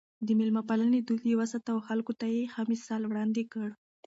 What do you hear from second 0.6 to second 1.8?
پالنې دود يې وساته او